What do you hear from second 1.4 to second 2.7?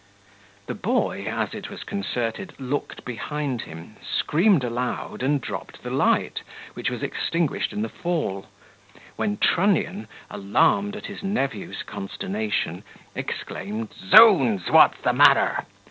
it was concerted,